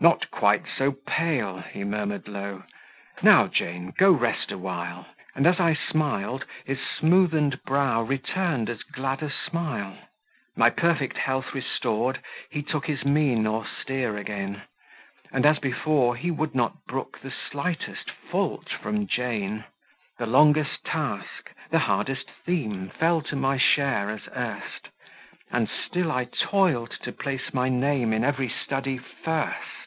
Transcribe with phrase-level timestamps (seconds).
[0.00, 2.64] "Not quite so pale," he murmured low.
[3.22, 9.22] "Now Jane, go rest awhile." And as I smiled, his smoothened brow Returned as glad
[9.22, 9.96] a smile.
[10.56, 12.18] My perfect health restored,
[12.50, 14.60] he took His mien austere again;
[15.32, 19.64] And, as before, he would not brook The slightest fault from Jane.
[20.18, 24.88] The longest task, the hardest theme Fell to my share as erst,
[25.50, 29.86] And still I toiled to place my name In every study first.